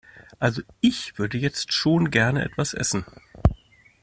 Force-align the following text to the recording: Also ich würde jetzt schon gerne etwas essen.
Also 0.39 0.63
ich 0.79 1.19
würde 1.19 1.37
jetzt 1.37 1.73
schon 1.73 2.09
gerne 2.09 2.43
etwas 2.43 2.73
essen. 2.73 3.05